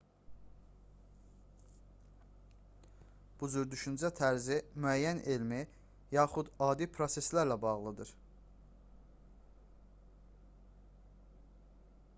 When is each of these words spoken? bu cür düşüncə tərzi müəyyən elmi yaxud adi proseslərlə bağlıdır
bu 3.41 3.49
cür 3.55 3.67
düşüncə 3.75 4.11
tərzi 4.21 4.57
müəyyən 4.85 5.21
elmi 5.35 5.61
yaxud 6.17 6.49
adi 6.71 6.89
proseslərlə 6.99 7.59
bağlıdır 7.69 8.17